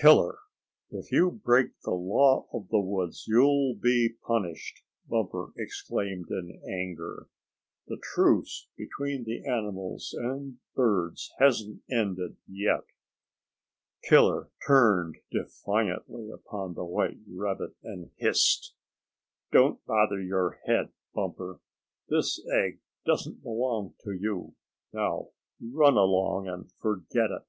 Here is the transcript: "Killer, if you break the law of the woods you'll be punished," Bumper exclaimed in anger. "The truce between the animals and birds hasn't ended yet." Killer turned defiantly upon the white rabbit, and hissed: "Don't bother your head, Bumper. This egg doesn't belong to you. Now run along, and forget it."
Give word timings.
"Killer, 0.00 0.38
if 0.90 1.12
you 1.12 1.30
break 1.30 1.78
the 1.84 1.92
law 1.92 2.48
of 2.52 2.70
the 2.70 2.80
woods 2.80 3.26
you'll 3.28 3.76
be 3.76 4.16
punished," 4.26 4.82
Bumper 5.08 5.52
exclaimed 5.56 6.26
in 6.28 6.60
anger. 6.68 7.28
"The 7.86 8.00
truce 8.16 8.66
between 8.76 9.22
the 9.22 9.44
animals 9.46 10.12
and 10.12 10.58
birds 10.74 11.30
hasn't 11.38 11.82
ended 11.88 12.38
yet." 12.48 12.82
Killer 14.02 14.50
turned 14.66 15.18
defiantly 15.30 16.30
upon 16.32 16.74
the 16.74 16.84
white 16.84 17.18
rabbit, 17.32 17.76
and 17.84 18.10
hissed: 18.16 18.74
"Don't 19.52 19.84
bother 19.86 20.20
your 20.20 20.58
head, 20.66 20.90
Bumper. 21.14 21.60
This 22.08 22.42
egg 22.52 22.80
doesn't 23.06 23.44
belong 23.44 23.94
to 24.02 24.10
you. 24.10 24.56
Now 24.92 25.28
run 25.60 25.96
along, 25.96 26.48
and 26.48 26.72
forget 26.82 27.30
it." 27.30 27.46